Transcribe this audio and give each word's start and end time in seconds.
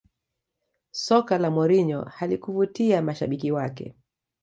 Soka 1.01 1.37
la 1.39 1.49
Mourinho 1.51 2.03
halikuvutia 2.05 3.01
mashabiki 3.01 3.51
wake 3.51 3.95